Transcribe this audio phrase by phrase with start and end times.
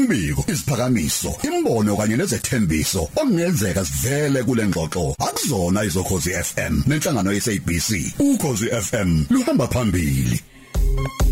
[0.00, 5.14] imbiko isiphakamiso imbono kanye nezethembiso okungenzeka sivele kule ngxoxo.
[5.18, 10.40] Akuzona izokhozi FM nenhlangano yesabc ukhozi FM luhamba phambili.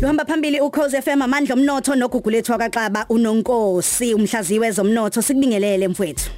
[0.00, 4.14] Luhamba phambili ukhoze FM amandla omnotho nogugulethu akaXaba unonkosi.
[4.14, 6.30] Umhlaziwe zomnotho sikubingelele mfowethu.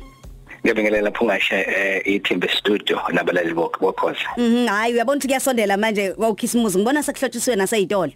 [0.63, 7.03] Ngiyabingelela phungashe eh ithimbe studio nabalali bokhoza Mhm hayi uyabona ukuthi kuyasondela manje kwaukhisimuzi ngibona
[7.03, 8.13] sekuhlotshiswe naseyitolo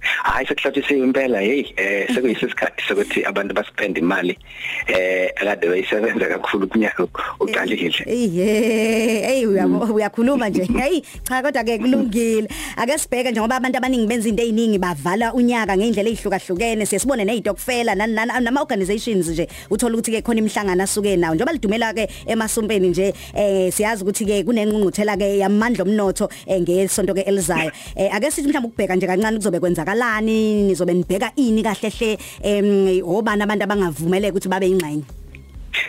[0.00, 4.38] hayi sekuhlothisiwe impela hey eh sekuyisikhathi sokuthi abantu basipende imali
[4.86, 7.06] eh akade bayisebenza kakhulu kunyaka
[7.40, 10.68] uqalile Eyihe hey uyakhuluma nje.
[10.78, 12.48] Hey cha kodwa ke kulungile.
[12.76, 18.60] Ake sibheke njengoba abantu abaningi benza into eziningi bavala unyaka ngeindlela ezihlukahlukene siyasibone nezitokfela nama
[18.60, 19.48] organizations nje.
[19.70, 21.34] Uthola ukuthi ke khona imihlangano asuke nawo.
[21.34, 27.22] Njengoba lidumela ke emasumpeni nje eh siyazi ukuthi ke kunenqunquthela ke yamandla omnotho ngesonto ke
[27.26, 27.70] elizayo.
[27.96, 33.02] Eh ake sithi mhlawumbe ukubheka nje kancane kuzobe kwenzakalani nizobe nibheka ini kahle hle em
[33.04, 35.04] obani abantu abangavumeleka ukuthi babe ingxenye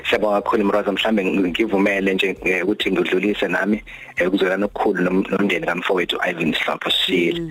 [0.09, 3.83] Siyabonga kakhulu Mroza mhlambe ngivumele nje ukuthi ngidlulise nami
[4.17, 7.41] ekuzwelana okukhulu nomndeni kamfowethu Ivan Slapho Shile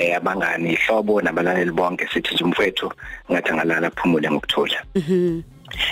[0.00, 2.92] eh abangani ihlobo nabalaleli bonke sithi nje umfowethu
[3.30, 5.42] ngathi angalala phumule ngokuthola Mhm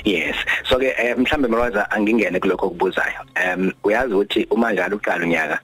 [0.04, 0.36] Yes.
[0.68, 3.20] So ke mhlambe Mroza angingene kuloko okubuzayo.
[3.36, 5.58] Um uyazi ukuthi uma njalo uqala unyaka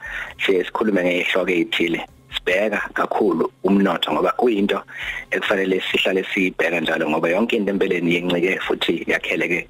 [0.46, 4.82] sikhulume ngehloko ezithile sibheka kakhulu umnotho ngoba kuyinto
[5.30, 9.68] ekufanele sihlale sibheka njalo ngoba yonke into empeleni yencike futhi yakheleke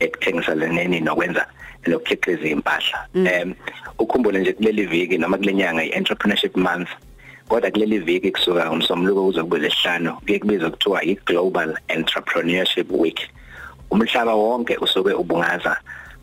[0.00, 1.46] ekuthengisa leneni nokwenza
[1.86, 3.08] lokukhiqiza impahla.
[3.14, 3.54] Em
[3.98, 6.88] ukhumbule nje kuleli viki noma kulenyanga i-entrepreneurship month
[7.48, 13.20] kodwa kuleli viki kusuka ngomsombuluko kuze kube lesihlanu kuye kubizwa kuthiwa i-global entrepreneurship week.
[13.90, 15.76] Umhlaba wonke usuke ubungaza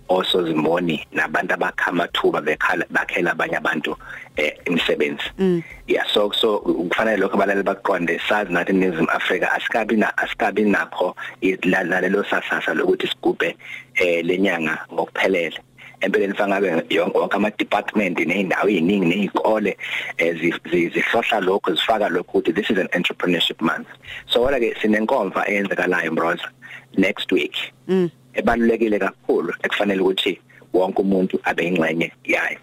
[0.09, 3.95] osozimboni nabantu abakha amathuba bekhala bakhela abanye abantu
[4.37, 5.63] eh imisebenzi.
[5.87, 11.15] Yeah so so kufanele lokho abalali baqonde sazi nathi eNingizimu Afrika asikabi na asikabi nakho
[11.41, 13.55] ilalelo sasasa lokuthi sigubhe
[13.95, 15.59] eh lenyanga ngokuphelele.
[16.01, 19.77] Empeleni fangabe yonke ama department nezindawo eziningi nezikole
[20.19, 23.87] zihlohla lokho zifaka lokho ukuthi this is an entrepreneurship month.
[24.27, 26.49] So wala ke sinenkomfa eyenzekalayo Mbroza
[26.97, 27.73] next week.
[27.87, 28.11] Mm.
[28.37, 30.39] Ebalulekile kakhulu ekufanele ukuthi
[30.73, 32.59] wonke umuntu abe ingxenye yayo.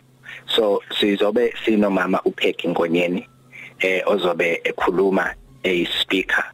[0.46, 3.28] So sizobe sinomama uPeggy Ngonyeni
[3.80, 6.44] eh ozobe ekhuluma ey speaker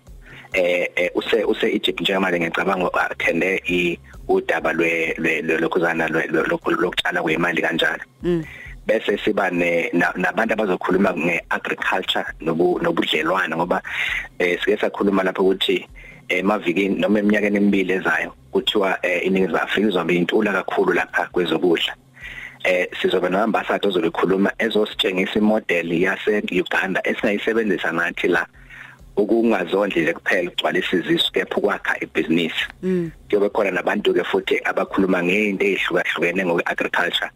[0.54, 3.98] eh use use Egypt njengamanje ngicabanga athende i
[4.28, 5.14] udaba lwe
[5.60, 8.04] lokhuzana lokutshala kwemali kanjalo.
[8.86, 13.82] Bese siba nabantu abazokhuluma ngeagriculture nobudlelwane ngoba
[14.38, 15.86] eh sike sakhuluma lapho ukuthi
[16.28, 21.94] emavikini noma eminyakeni emibili ezayo kuthiwa iningizimu Afrika izobe intula kakhulu lapha kwezokudla.
[22.64, 28.46] Eh sizobe noambassador ozobekhuluma ezositshengisa imodel yase Uganda esingayisebenzisa nathi la
[29.16, 32.66] ukungazondli nje kuphela ugcwalisa izisu kepha ukwakha ibhizinisi.
[33.28, 37.30] Kuyobe khona nabantu ke futhi abakhuluma ngeinto ezihlukahlukene ngoagriculture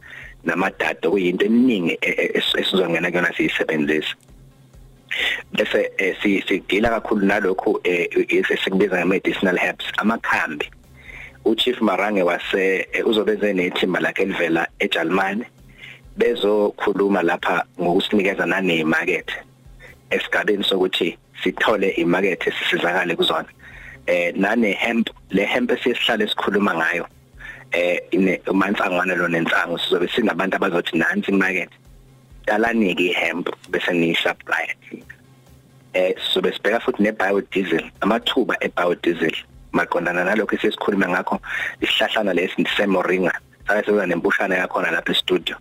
[0.44, 1.98] namadata kuyinto eminingi
[2.58, 4.14] esizongena kuyona siyisebenzisa.
[5.52, 5.90] Bese
[6.22, 10.70] sidila kakhulu nalokho esikubiza nge-medicinal herbs amakhambi.
[11.44, 15.44] Uchief marange wase uzobeze nethimba lakhe elivela eJalimane
[16.16, 19.30] bezokhuluma lapha ngokusinikeza nane market
[20.10, 23.48] esigabeni sokuthi sithole imarket esisizakale kuzona.
[24.06, 27.06] Eh nane hemp le hemp esisihlale sikhuluma ngayo
[27.72, 31.70] eh ine umansangwana lo nensango sizobe sinabantu abazothi nansi imarket
[32.46, 34.66] dalanike ihemp bese ni supply
[35.94, 39.34] eh sobe sibheka futhi ne biodiesel amathuba e biodiesel
[39.74, 41.40] maqondana nalokho esesikhuluma ngakho
[41.80, 43.32] isihlahlana lesi semoringa
[43.66, 45.56] sasebenza nempushana yakhona lapha e-studio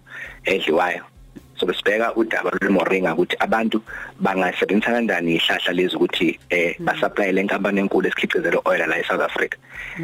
[0.45, 1.03] edliwayo.
[1.55, 3.81] So besibheka udaba lwemoringa ukuthi abantu
[4.19, 9.57] bangasebenzisa kanjani ihlahla lezi ukuthi eh basupply lenkampani enkulu esikhicizela oil la eSouth Africa.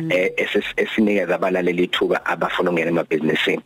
[0.10, 0.32] Eh
[0.78, 3.64] esinikeza abalaleli ithuba abafuna ukungena emabhizinisini.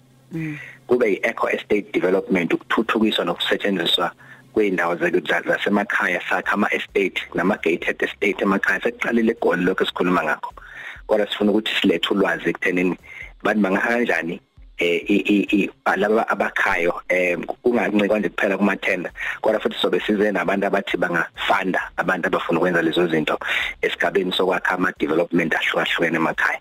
[0.87, 4.11] Kube yi-eco estate development ukuthuthukiswa nokusetshenziswa
[4.53, 10.53] kweindawo zasemakhaya sakha ama-estate nama-gated estate emakhaya sekuqalile egoli lokho esikhuluma ngakho.
[11.07, 12.97] Kodwa sifuna ukuthi silethe ulwazi ekuthenini
[13.43, 14.39] bantu bangakanjani
[14.77, 19.11] eh laba abakhayo eh kungancikwa nje kuphela kuma tender
[19.41, 23.39] kodwa futhi sobe size nabantu abathi bangafunda abantu abafuna ukwenza lezo zinto
[23.81, 26.59] esigabeni sokwakha ama development ahlukahlukene emakhaya.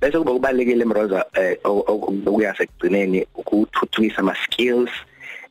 [0.00, 1.24] Bese kuba kubalekile Mroza
[1.64, 4.90] okuyasekugcineni ukuthuthukisa ama skills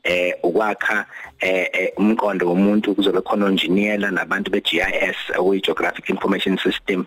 [0.08, 1.06] eh ukwakha
[1.40, 7.06] eh umqondo womuntu kuzobe khona engineer nabantu be GIS okuyi geographic information system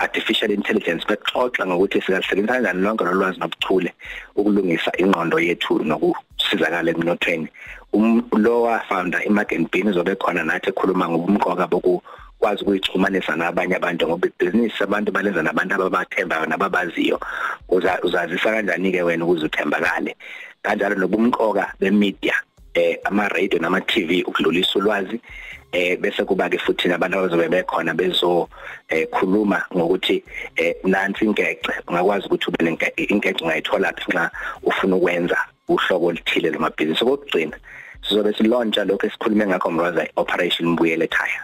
[0.00, 1.04] artificial intelligence.
[1.04, 3.92] Bexoxa ngokuthi singasebenzisa kanjani lonke lolwazi nobuchule
[4.36, 7.48] ukulungisa ingqondo yethu nokusizakala emnothweni.
[7.92, 12.02] Um lowa founder iMarket Bean uzobe khona nathi ekhuluma ngobumqoka boku
[12.38, 17.20] kwazi ukuyixhumanisa nabanye abantu ngoba ibhizinisi abantu balenza nabantu ababathembayo nababaziyo.
[17.68, 20.16] Uzazisa kanjani ke wena ukuze uthembakale?
[20.68, 22.34] Kanjalo nobumqoka bemedia
[22.74, 25.20] eh ama radio nama TV ukudlulisa ulwazi
[25.72, 28.48] eh bese kuba ke futhi nabantu abazobe bekhona bezo
[28.88, 30.22] eh khuluma ngokuthi
[30.56, 34.30] eh nansi inkece ungakwazi ukuthi ube inkece ungayithola phi nxa
[34.62, 35.38] ufuna ukwenza
[35.68, 37.56] uhlobo oluthile lomabhizinisi okugcina
[38.02, 41.40] sizobe silontsha lokho esikhulume ngakho mroza operation mbuyele ekhaya.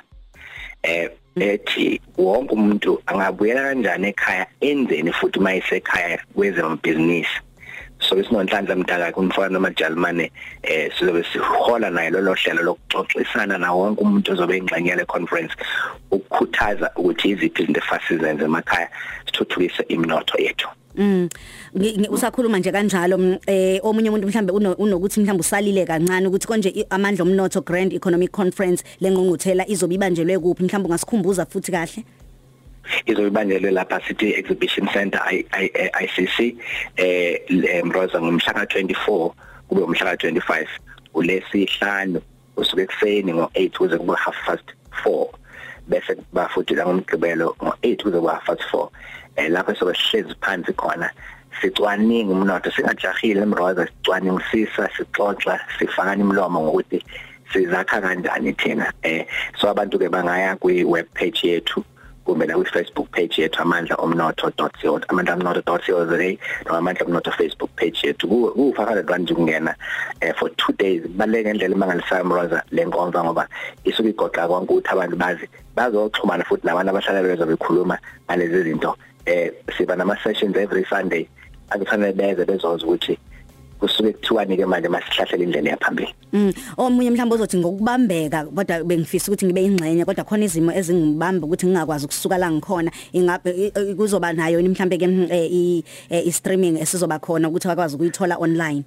[0.83, 7.41] Eh ethi wonke umuntu angabuyela kanjani ekhaya enzeni futhi mayisekhaya kwezemabhizinisi?
[8.09, 14.33] So isinonhlanhla mdala kumfana nomajalimane eh sizobe sihola naye lolo hlelo lokuxoxisana na wonke umuntu
[14.33, 15.55] ozobe engxenye le conference
[16.11, 18.89] ukukhuthaza ukuthi iziphi izinto efasizenze emakhaya
[19.27, 20.69] sithuthukise iminotho yethu.
[20.97, 21.29] Mm.
[22.11, 27.61] Usakhuluma nje kanjalo eh omunye umuntu mhlambe unokuthi mhlambe usalile kancane ukuthi konje amandla omnotho
[27.61, 32.05] Grand Economic Conference lengqungquthela izobe ibanjelwe kuphi mhlambe ungasikhumbuza futhi kahle?
[33.07, 35.21] Izoyibanjelwe lapha City Exhibition Center
[36.05, 36.57] ICC
[36.97, 39.33] eh Mroza ngomhla ka24
[39.69, 40.67] kube umhla ka25
[41.15, 42.21] ulesihlanu
[42.57, 44.67] usuke ekseni ngo8 kuze kube half past
[45.05, 45.29] 4
[45.89, 48.89] bese bafuthi la ngomgqibelo ngo8 kuze kube half past 4
[49.37, 51.11] eh lapho sobe sihlezi phansi khona
[51.61, 57.05] sicwaninga umnotho singajahile emroza sicwaningisisa sixoxa sifakana imlomo ngokuthi
[57.53, 58.93] sizakha kanjani thina.
[59.03, 59.27] Eh
[59.59, 61.85] so abantu ke bangaya kwi web page yethu.
[62.25, 66.05] Kumbe na kwi Facebook page yethu amandla.omnotho.co amandla.omnotho.co
[66.67, 68.29] noma amandla omnotho Facebook page yethu.
[68.29, 69.75] Ku 500 rand ukungena
[70.21, 71.03] eh for 2 days.
[71.07, 73.49] Baleke ngendlela imangalisayo mroza lenkonzo ngoba
[73.85, 78.97] isuke igoqa konke ukuthi abantu bazi bazoxhumana futhi nabantu abahlala bezo bekhuluma ngalezi zinto.
[79.27, 81.29] Eh siba nama sessions every Sunday.
[81.71, 83.19] Akufanele beze bezoza ukuthi
[83.85, 86.15] kusuke kuthiwani ke manje masihlahlela indlela yaphambili.
[86.33, 86.53] Mm.
[86.77, 92.05] Omunye mhlawumbe uzothi ngokubambeka kodwa bengifisa ukuthi ngibe ingxenye kodwa khona izimo ezingibamba ukuthi ngingakwazi
[92.05, 95.07] ukusuka la ngikhona ingabe kuzoba nayo mhlawumbe ke
[96.11, 98.85] i streaming esizoba khona ukuthi akwazi ukuyithola online.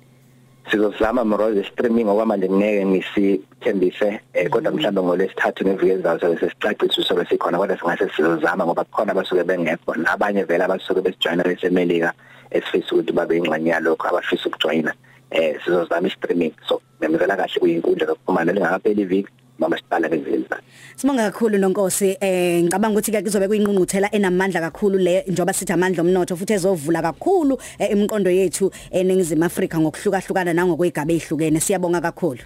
[0.72, 7.58] Sizozama moroze streaming okwamanje ngeke ngisithembise kodwa mhlawumbe ngolesithathu neviki ezayo sobe sesicacisa sobe sikhona
[7.58, 12.14] kodwa singase sizozama ngoba kukhona abasuke bengekho nabanye vele abasuke besijoyina esemelika
[12.52, 14.94] esifisa ukuthi babe ingxenye yalokho abafisa ukujoyina
[15.32, 20.58] eh sizozama i-streaming so memezela kahle kuyinkundla zokuxhumana lingakapheli iviki noma siqala ngezizwe
[20.96, 26.02] Sibonga kakhulu nonkosi eh ngicabanga ukuthi ke kuzobe kuyinqunquthela enamandla kakhulu le njoba sithi amandla
[26.04, 32.42] omnotho futhi ezovula kakhulu imiqondo yethu eningizimu Afrika ngokuhlukahlukana nangokwegaba ezihlukene siyabonga kakhulu.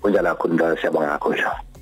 [0.00, 1.73] Kunjalo kakhulu siyabonga kakhulu.